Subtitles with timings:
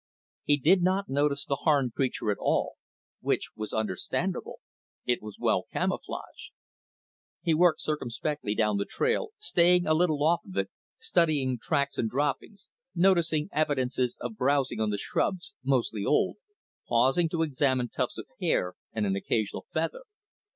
[0.45, 2.73] He did not notice the Harn creature at all
[3.19, 4.57] which was understandable,
[5.05, 6.53] it was well camouflaged.
[7.43, 12.67] He worked circumspectly down the trail, staying a little off it, studying tracks and droppings,
[12.95, 16.37] noticing evidences of browsing on the shrubs mostly old
[16.87, 20.01] pausing to examine tufts of hair and an occasional feather.